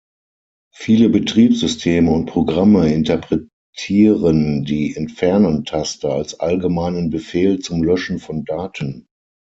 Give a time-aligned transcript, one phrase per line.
[0.73, 9.05] Viele Betriebssysteme und Programme interpretieren die Entfernen-Taste als allgemeinen Befehl zum Löschen von Daten.